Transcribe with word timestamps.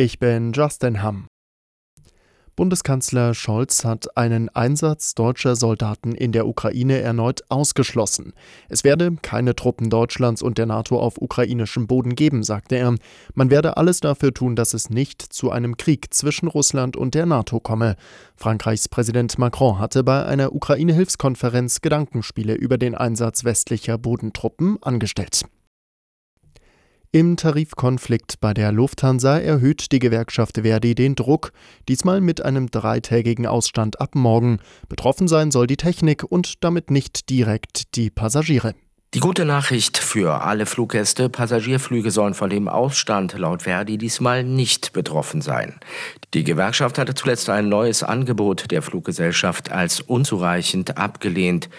Ich 0.00 0.20
bin 0.20 0.52
Justin 0.52 1.02
Hamm. 1.02 1.26
Bundeskanzler 2.54 3.34
Scholz 3.34 3.84
hat 3.84 4.16
einen 4.16 4.48
Einsatz 4.48 5.16
deutscher 5.16 5.56
Soldaten 5.56 6.14
in 6.14 6.30
der 6.30 6.46
Ukraine 6.46 7.00
erneut 7.00 7.42
ausgeschlossen. 7.48 8.32
Es 8.68 8.84
werde 8.84 9.16
keine 9.22 9.56
Truppen 9.56 9.90
Deutschlands 9.90 10.40
und 10.40 10.56
der 10.56 10.66
NATO 10.66 11.00
auf 11.00 11.20
ukrainischem 11.20 11.88
Boden 11.88 12.14
geben, 12.14 12.44
sagte 12.44 12.76
er. 12.76 12.94
Man 13.34 13.50
werde 13.50 13.76
alles 13.76 13.98
dafür 13.98 14.32
tun, 14.32 14.54
dass 14.54 14.72
es 14.72 14.88
nicht 14.88 15.20
zu 15.20 15.50
einem 15.50 15.76
Krieg 15.76 16.14
zwischen 16.14 16.46
Russland 16.46 16.96
und 16.96 17.16
der 17.16 17.26
NATO 17.26 17.58
komme. 17.58 17.96
Frankreichs 18.36 18.88
Präsident 18.88 19.36
Macron 19.36 19.80
hatte 19.80 20.04
bei 20.04 20.24
einer 20.24 20.54
Ukraine-Hilfskonferenz 20.54 21.80
Gedankenspiele 21.80 22.54
über 22.54 22.78
den 22.78 22.94
Einsatz 22.94 23.42
westlicher 23.42 23.98
Bodentruppen 23.98 24.80
angestellt. 24.80 25.42
Im 27.10 27.38
Tarifkonflikt 27.38 28.38
bei 28.38 28.52
der 28.52 28.70
Lufthansa 28.70 29.38
erhöht 29.38 29.92
die 29.92 29.98
Gewerkschaft 29.98 30.58
Verdi 30.60 30.94
den 30.94 31.14
Druck, 31.14 31.52
diesmal 31.88 32.20
mit 32.20 32.44
einem 32.44 32.70
dreitägigen 32.70 33.46
Ausstand 33.46 33.98
ab 33.98 34.14
morgen. 34.14 34.58
Betroffen 34.90 35.26
sein 35.26 35.50
soll 35.50 35.66
die 35.66 35.78
Technik 35.78 36.22
und 36.22 36.62
damit 36.62 36.90
nicht 36.90 37.30
direkt 37.30 37.96
die 37.96 38.10
Passagiere. 38.10 38.74
Die 39.14 39.20
gute 39.20 39.46
Nachricht 39.46 39.96
für 39.96 40.42
alle 40.42 40.66
Fluggäste, 40.66 41.30
Passagierflüge 41.30 42.10
sollen 42.10 42.34
von 42.34 42.50
dem 42.50 42.68
Ausstand 42.68 43.32
laut 43.38 43.62
Verdi 43.62 43.96
diesmal 43.96 44.44
nicht 44.44 44.92
betroffen 44.92 45.40
sein. 45.40 45.80
Die 46.34 46.44
Gewerkschaft 46.44 46.98
hatte 46.98 47.14
zuletzt 47.14 47.48
ein 47.48 47.70
neues 47.70 48.02
Angebot 48.02 48.70
der 48.70 48.82
Fluggesellschaft 48.82 49.72
als 49.72 50.02
unzureichend 50.02 50.98
abgelehnt. 50.98 51.70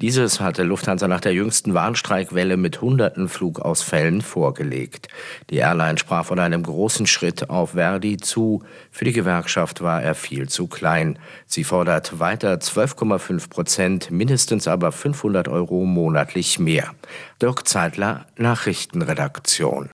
Dieses 0.00 0.38
hatte 0.40 0.62
Lufthansa 0.62 1.08
nach 1.08 1.20
der 1.20 1.34
jüngsten 1.34 1.74
Warnstreikwelle 1.74 2.56
mit 2.56 2.80
hunderten 2.80 3.28
Flugausfällen 3.28 4.22
vorgelegt. 4.22 5.08
Die 5.50 5.56
Airline 5.56 5.98
sprach 5.98 6.24
von 6.26 6.38
einem 6.38 6.62
großen 6.62 7.08
Schritt 7.08 7.50
auf 7.50 7.72
Verdi 7.72 8.16
zu. 8.16 8.62
Für 8.92 9.04
die 9.04 9.12
Gewerkschaft 9.12 9.80
war 9.80 10.00
er 10.00 10.14
viel 10.14 10.48
zu 10.48 10.68
klein. 10.68 11.18
Sie 11.46 11.64
fordert 11.64 12.20
weiter 12.20 12.54
12,5 12.54 13.50
Prozent, 13.50 14.10
mindestens 14.12 14.68
aber 14.68 14.92
500 14.92 15.48
Euro 15.48 15.84
monatlich 15.84 16.60
mehr. 16.60 16.94
Dirk 17.42 17.66
Zeitler, 17.66 18.26
Nachrichtenredaktion. 18.36 19.90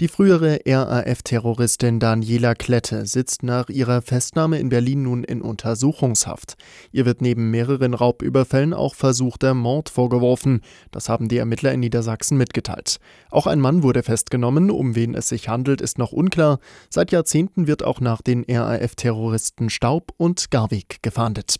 Die 0.00 0.06
frühere 0.06 0.60
RAF-Terroristin 0.64 1.98
Daniela 1.98 2.54
Klette 2.54 3.04
sitzt 3.04 3.42
nach 3.42 3.68
ihrer 3.68 4.00
Festnahme 4.00 4.60
in 4.60 4.68
Berlin 4.68 5.02
nun 5.02 5.24
in 5.24 5.42
Untersuchungshaft. 5.42 6.54
Ihr 6.92 7.04
wird 7.04 7.20
neben 7.20 7.50
mehreren 7.50 7.94
Raubüberfällen 7.94 8.74
auch 8.74 8.94
versuchter 8.94 9.54
Mord 9.54 9.88
vorgeworfen. 9.88 10.60
Das 10.92 11.08
haben 11.08 11.26
die 11.26 11.38
Ermittler 11.38 11.72
in 11.72 11.80
Niedersachsen 11.80 12.38
mitgeteilt. 12.38 12.98
Auch 13.32 13.48
ein 13.48 13.58
Mann 13.58 13.82
wurde 13.82 14.04
festgenommen. 14.04 14.70
Um 14.70 14.94
wen 14.94 15.16
es 15.16 15.30
sich 15.30 15.48
handelt, 15.48 15.80
ist 15.80 15.98
noch 15.98 16.12
unklar. 16.12 16.60
Seit 16.90 17.10
Jahrzehnten 17.10 17.66
wird 17.66 17.82
auch 17.82 18.00
nach 18.00 18.22
den 18.22 18.44
RAF-Terroristen 18.48 19.68
Staub 19.68 20.12
und 20.16 20.52
Garwig 20.52 21.02
gefahndet. 21.02 21.56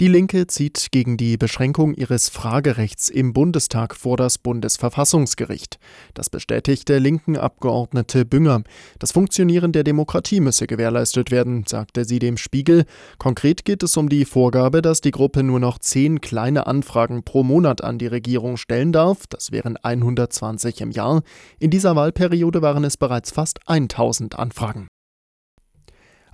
Die 0.00 0.08
Linke 0.08 0.46
zieht 0.46 0.88
gegen 0.90 1.16
die 1.16 1.36
Beschränkung 1.36 1.94
ihres 1.94 2.28
Fragerechts 2.28 3.08
im 3.08 3.32
Bundestag 3.32 3.94
vor 3.94 4.16
das 4.16 4.38
Bundesverfassungsgericht. 4.38 5.78
Das 6.14 6.30
bestätigt 6.30 6.88
der 6.88 6.98
linken 6.98 7.36
Abgeordnete 7.36 8.24
Bünger. 8.24 8.62
Das 8.98 9.12
Funktionieren 9.12 9.72
der 9.72 9.84
Demokratie 9.84 10.40
müsse 10.40 10.66
gewährleistet 10.66 11.30
werden, 11.30 11.64
sagte 11.66 12.04
sie 12.04 12.18
dem 12.18 12.36
Spiegel. 12.36 12.84
Konkret 13.18 13.64
geht 13.64 13.82
es 13.82 13.96
um 13.96 14.08
die 14.08 14.24
Vorgabe, 14.24 14.82
dass 14.82 15.02
die 15.02 15.10
Gruppe 15.10 15.42
nur 15.42 15.60
noch 15.60 15.78
zehn 15.78 16.20
kleine 16.20 16.66
Anfragen 16.66 17.22
pro 17.22 17.42
Monat 17.42 17.84
an 17.84 17.98
die 17.98 18.06
Regierung 18.06 18.56
stellen 18.56 18.92
darf. 18.92 19.26
Das 19.28 19.52
wären 19.52 19.76
120 19.76 20.80
im 20.80 20.90
Jahr. 20.90 21.22
In 21.58 21.70
dieser 21.70 21.96
Wahlperiode 21.96 22.62
waren 22.62 22.84
es 22.84 22.96
bereits 22.96 23.30
fast 23.30 23.60
1000 23.68 24.38
Anfragen. 24.38 24.88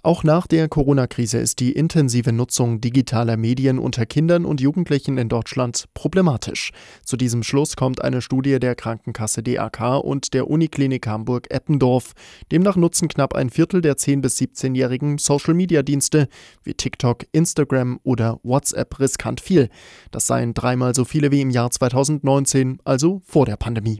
Auch 0.08 0.24
nach 0.24 0.46
der 0.46 0.70
Corona-Krise 0.70 1.36
ist 1.36 1.60
die 1.60 1.72
intensive 1.72 2.32
Nutzung 2.32 2.80
digitaler 2.80 3.36
Medien 3.36 3.78
unter 3.78 4.06
Kindern 4.06 4.46
und 4.46 4.58
Jugendlichen 4.58 5.18
in 5.18 5.28
Deutschland 5.28 5.84
problematisch. 5.92 6.70
Zu 7.04 7.18
diesem 7.18 7.42
Schluss 7.42 7.76
kommt 7.76 8.02
eine 8.02 8.22
Studie 8.22 8.58
der 8.58 8.74
Krankenkasse 8.74 9.42
DAK 9.42 10.02
und 10.02 10.32
der 10.32 10.48
Uniklinik 10.48 11.06
Hamburg-Eppendorf. 11.06 12.14
Demnach 12.50 12.76
nutzen 12.76 13.08
knapp 13.08 13.34
ein 13.34 13.50
Viertel 13.50 13.82
der 13.82 13.98
10- 13.98 14.22
bis 14.22 14.38
17-jährigen 14.38 15.18
Social-Media-Dienste 15.18 16.28
wie 16.64 16.72
TikTok, 16.72 17.26
Instagram 17.32 18.00
oder 18.02 18.40
WhatsApp 18.42 18.98
riskant 19.00 19.42
viel. 19.42 19.68
Das 20.10 20.26
seien 20.26 20.54
dreimal 20.54 20.94
so 20.94 21.04
viele 21.04 21.30
wie 21.32 21.42
im 21.42 21.50
Jahr 21.50 21.70
2019, 21.70 22.78
also 22.82 23.20
vor 23.26 23.44
der 23.44 23.58
Pandemie. 23.58 23.96